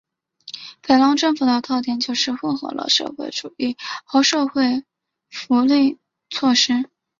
[0.81, 4.83] 裴隆政府的特点就是混合了社团主义和社会
[5.29, 5.99] 福利
[6.31, 6.89] 措施。